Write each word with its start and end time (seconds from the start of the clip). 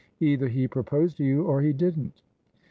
Either 0.19 0.47
he 0.47 0.67
proposed 0.67 1.15
to 1.17 1.23
you, 1.23 1.43
or 1.43 1.61
he 1.61 1.71
didn't." 1.71 2.23